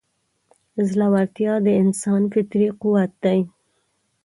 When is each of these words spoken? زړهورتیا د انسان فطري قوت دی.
زړهورتیا 0.89 1.53
د 1.65 1.67
انسان 1.81 2.21
فطري 2.33 2.67
قوت 2.81 3.11
دی. 3.23 3.39